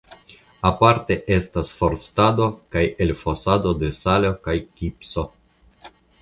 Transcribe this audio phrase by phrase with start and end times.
[0.69, 5.27] Aparte estas forstado kaj elfosado de salo kaj gipso.